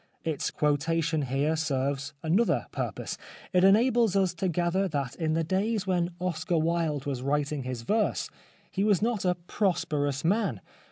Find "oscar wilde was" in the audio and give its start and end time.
6.19-7.21